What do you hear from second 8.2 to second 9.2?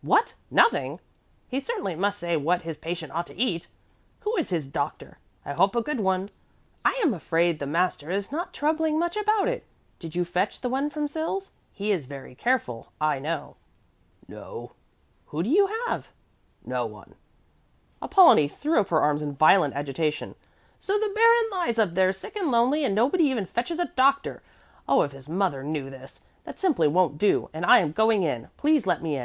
not troubling much